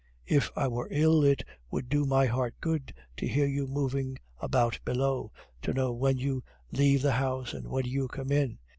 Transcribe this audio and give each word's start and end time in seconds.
If 0.25 0.49
I 0.55 0.67
were 0.67 0.87
ill, 0.89 1.23
it 1.23 1.43
would 1.69 1.87
do 1.87 2.05
my 2.07 2.25
heart 2.25 2.55
good 2.59 2.91
to 3.17 3.27
hear 3.27 3.45
you 3.45 3.67
moving 3.67 4.17
about 4.39 4.79
below, 4.83 5.31
to 5.61 5.73
know 5.75 5.91
when 5.93 6.17
you 6.17 6.43
leave 6.71 7.03
the 7.03 7.11
house 7.11 7.53
and 7.53 7.67
when 7.67 7.85
you 7.85 8.07
come 8.07 8.31
in. 8.31 8.57